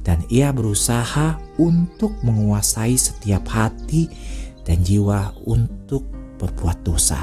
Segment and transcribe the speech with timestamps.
[0.00, 4.08] dan ia berusaha untuk menguasai setiap hati
[4.64, 6.08] dan jiwa untuk
[6.40, 7.20] berbuat dosa.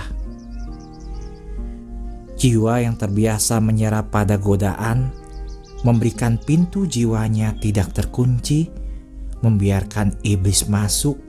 [2.35, 5.24] Jiwa yang terbiasa menyerap pada godaan
[5.85, 8.73] memberikan pintu jiwanya tidak terkunci,
[9.45, 11.21] membiarkan iblis masuk,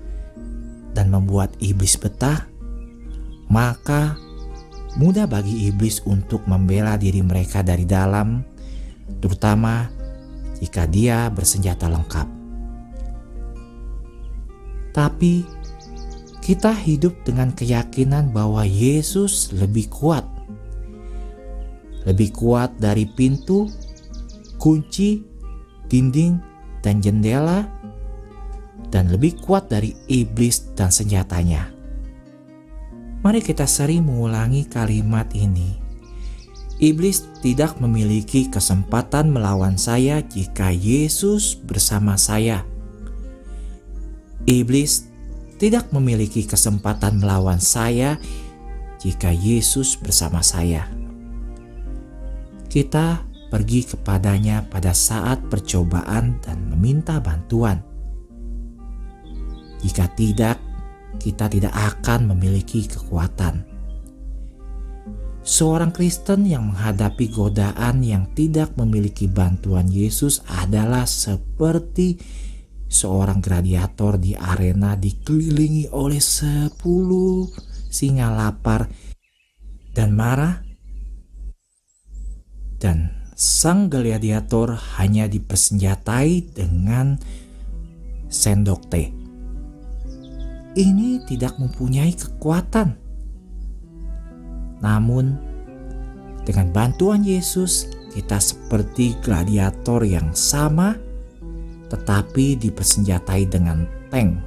[0.96, 2.48] dan membuat iblis betah,
[3.52, 4.16] maka
[4.96, 8.40] mudah bagi iblis untuk membela diri mereka dari dalam,
[9.20, 9.92] terutama
[10.56, 12.28] jika dia bersenjata lengkap.
[14.96, 15.44] Tapi
[16.40, 20.24] kita hidup dengan keyakinan bahwa Yesus lebih kuat,
[22.08, 23.68] lebih kuat dari pintu
[24.66, 25.22] kunci,
[25.86, 26.42] dinding,
[26.82, 27.70] dan jendela,
[28.90, 31.70] dan lebih kuat dari iblis dan senjatanya.
[33.22, 35.78] Mari kita sering mengulangi kalimat ini.
[36.82, 42.66] Iblis tidak memiliki kesempatan melawan saya jika Yesus bersama saya.
[44.50, 45.06] Iblis
[45.62, 48.18] tidak memiliki kesempatan melawan saya
[48.98, 50.90] jika Yesus bersama saya.
[52.66, 57.80] Kita pergi kepadanya pada saat percobaan dan meminta bantuan.
[59.80, 60.60] Jika tidak,
[61.16, 63.64] kita tidak akan memiliki kekuatan.
[65.40, 72.20] Seorang Kristen yang menghadapi godaan yang tidak memiliki bantuan Yesus adalah seperti
[72.92, 77.48] seorang gladiator di arena dikelilingi oleh sepuluh
[77.88, 78.84] singa lapar
[79.96, 80.60] dan marah
[82.76, 87.20] dan sang gladiator hanya dipersenjatai dengan
[88.32, 89.12] sendok teh.
[90.72, 92.96] Ini tidak mempunyai kekuatan.
[94.80, 95.36] Namun,
[96.48, 100.96] dengan bantuan Yesus, kita seperti gladiator yang sama,
[101.92, 104.40] tetapi dipersenjatai dengan tank.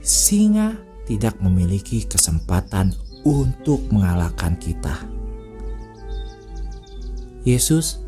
[0.00, 0.72] Singa
[1.04, 2.96] tidak memiliki kesempatan
[3.28, 5.15] untuk mengalahkan kita.
[7.46, 8.02] Yesus,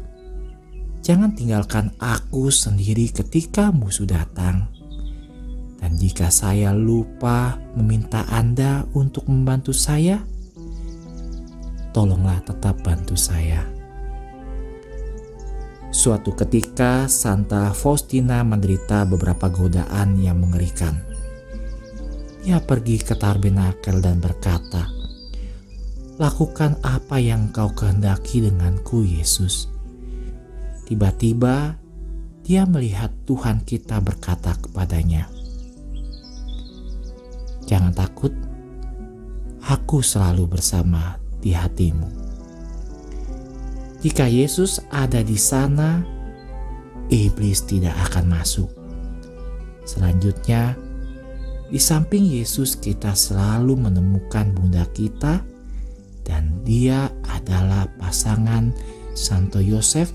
[0.98, 4.66] jangan tinggalkan aku sendiri ketika musuh datang.
[5.78, 10.18] Dan jika saya lupa meminta Anda untuk membantu saya,
[11.94, 13.62] tolonglah tetap bantu saya.
[15.94, 20.98] Suatu ketika, Santa Faustina menderita beberapa godaan yang mengerikan.
[22.42, 24.97] Ia pergi ke Tarbenakel dan berkata,
[26.18, 29.70] lakukan apa yang kau kehendaki denganku Yesus.
[30.90, 31.78] Tiba-tiba
[32.42, 35.30] dia melihat Tuhan kita berkata kepadanya,
[37.70, 38.34] Jangan takut,
[39.62, 42.08] aku selalu bersama di hatimu.
[44.02, 46.02] Jika Yesus ada di sana,
[47.12, 48.72] iblis tidak akan masuk.
[49.86, 50.74] Selanjutnya,
[51.68, 55.44] di samping Yesus kita selalu menemukan bunda kita
[56.28, 58.76] dan dia adalah pasangan
[59.16, 60.12] Santo Yosef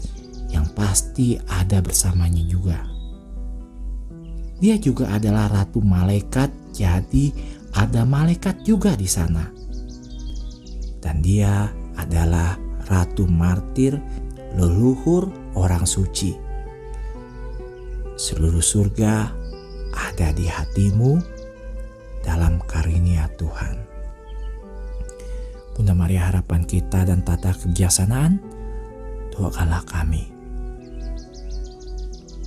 [0.54, 2.86] yang pasti ada bersamanya juga.
[4.62, 7.34] Dia juga adalah ratu malaikat, jadi
[7.74, 9.50] ada malaikat juga di sana.
[11.02, 11.68] Dan dia
[12.00, 12.56] adalah
[12.88, 13.98] ratu martir,
[14.56, 15.28] leluhur
[15.58, 16.38] orang suci.
[18.14, 19.34] Seluruh surga
[19.92, 21.18] ada di hatimu
[22.24, 22.62] dalam
[26.04, 28.36] Maria harapan kita dan tata kebijaksanaan,
[29.32, 30.33] doakanlah kami